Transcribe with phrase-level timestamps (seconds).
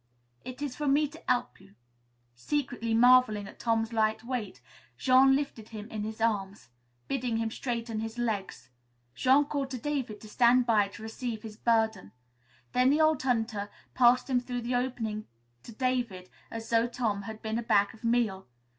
[0.43, 1.75] "It is for me to 'elp you."
[2.33, 4.59] Secretly marveling at Tom's light weight,
[4.97, 6.69] Jean lifted him in his arms.
[7.07, 8.71] Bidding him straighten his legs,
[9.13, 12.13] Jean called to David to stand by to receive his burden.
[12.73, 15.27] Then the old hunter passed him through the opening
[15.61, 18.47] to David as though Tom had been a bag of meal.